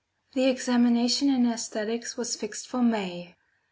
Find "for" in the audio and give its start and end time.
2.67-2.81